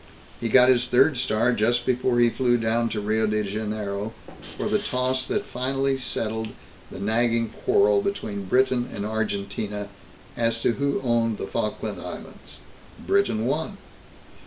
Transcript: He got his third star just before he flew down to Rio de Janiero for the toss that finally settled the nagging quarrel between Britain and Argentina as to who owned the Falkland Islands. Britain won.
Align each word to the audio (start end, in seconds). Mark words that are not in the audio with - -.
He 0.39 0.49
got 0.49 0.67
his 0.69 0.85
third 0.87 1.15
star 1.17 1.53
just 1.53 1.85
before 1.85 2.17
he 2.17 2.31
flew 2.31 2.57
down 2.57 2.89
to 2.89 2.99
Rio 2.99 3.27
de 3.27 3.43
Janiero 3.43 4.13
for 4.57 4.67
the 4.67 4.79
toss 4.79 5.27
that 5.27 5.45
finally 5.45 5.95
settled 5.95 6.47
the 6.89 6.97
nagging 6.97 7.49
quarrel 7.51 8.01
between 8.01 8.45
Britain 8.45 8.89
and 8.91 9.05
Argentina 9.05 9.89
as 10.35 10.59
to 10.61 10.71
who 10.71 11.01
owned 11.03 11.37
the 11.37 11.45
Falkland 11.45 12.01
Islands. 12.01 12.57
Britain 13.05 13.45
won. 13.45 13.77